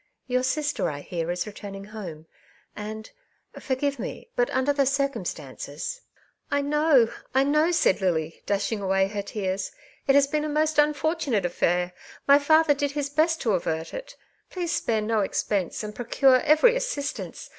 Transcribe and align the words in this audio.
"Tour 0.27 0.41
sister, 0.41 0.89
I 0.89 1.01
hear, 1.01 1.29
is 1.29 1.45
returning 1.45 1.83
home; 1.83 2.25
and, 2.75 3.11
forgive 3.59 3.99
me, 3.99 4.29
but 4.35 4.49
under 4.49 4.73
the 4.73 4.87
circumstances 4.87 6.01
—"''I 6.51 6.61
know, 6.63 7.11
I 7.35 7.43
know/' 7.43 7.69
said 7.71 8.01
Lily, 8.01 8.41
dashing 8.47 8.81
away 8.81 9.09
her 9.09 9.21
tears. 9.21 9.71
'* 9.89 10.07
It 10.07 10.15
has 10.15 10.25
been 10.25 10.43
a 10.43 10.49
most 10.49 10.79
unfortunate 10.79 11.45
affair; 11.45 11.93
my 12.25 12.39
father 12.39 12.73
did 12.73 12.93
his 12.93 13.11
best 13.11 13.41
to 13.41 13.53
avert 13.53 13.93
it. 13.93 14.15
Please 14.49 14.71
spare 14.71 15.01
no 15.01 15.19
expense, 15.19 15.83
and 15.83 15.93
procure 15.93 16.41
every 16.41 16.75
assistance. 16.75 17.47